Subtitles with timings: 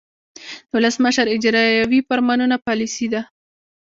[0.69, 3.21] د ولسمشر اجراییوي فرمانونه پالیسي ده.